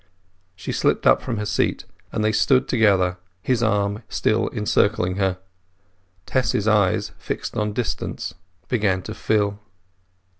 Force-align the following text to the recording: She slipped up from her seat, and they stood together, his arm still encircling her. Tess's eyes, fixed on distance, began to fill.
She 0.55 0.71
slipped 0.71 1.05
up 1.05 1.21
from 1.21 1.37
her 1.37 1.45
seat, 1.45 1.85
and 2.11 2.23
they 2.23 2.31
stood 2.31 2.67
together, 2.67 3.19
his 3.43 3.61
arm 3.61 4.01
still 4.09 4.49
encircling 4.49 5.17
her. 5.17 5.37
Tess's 6.25 6.67
eyes, 6.67 7.11
fixed 7.19 7.55
on 7.55 7.71
distance, 7.73 8.33
began 8.67 9.03
to 9.03 9.13
fill. 9.13 9.59